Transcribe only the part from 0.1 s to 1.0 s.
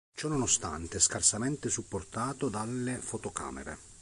Ciò nonostante, è